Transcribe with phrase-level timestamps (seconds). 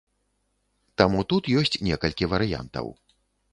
[1.01, 2.93] Таму тут ёсць некалькі варыянтаў.